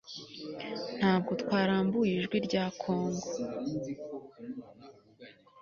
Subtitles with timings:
[0.99, 3.27] ntabwo twarambuye ijwi rya congo